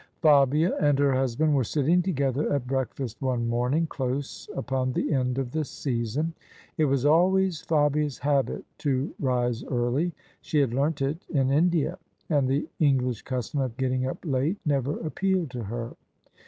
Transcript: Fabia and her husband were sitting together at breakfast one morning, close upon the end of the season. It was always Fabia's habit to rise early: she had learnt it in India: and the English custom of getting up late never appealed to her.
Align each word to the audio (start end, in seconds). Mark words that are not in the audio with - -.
Fabia 0.23 0.75
and 0.81 0.97
her 0.97 1.13
husband 1.13 1.53
were 1.55 1.63
sitting 1.63 2.01
together 2.01 2.51
at 2.51 2.65
breakfast 2.65 3.21
one 3.21 3.47
morning, 3.47 3.85
close 3.85 4.49
upon 4.55 4.91
the 4.93 5.13
end 5.13 5.37
of 5.37 5.51
the 5.51 5.63
season. 5.63 6.33
It 6.75 6.85
was 6.85 7.05
always 7.05 7.61
Fabia's 7.61 8.17
habit 8.17 8.65
to 8.79 9.13
rise 9.19 9.63
early: 9.65 10.13
she 10.41 10.57
had 10.57 10.73
learnt 10.73 11.03
it 11.03 11.23
in 11.29 11.51
India: 11.51 11.99
and 12.31 12.47
the 12.47 12.67
English 12.79 13.21
custom 13.21 13.59
of 13.59 13.77
getting 13.77 14.07
up 14.07 14.17
late 14.25 14.57
never 14.65 14.97
appealed 15.01 15.51
to 15.51 15.65
her. 15.65 15.91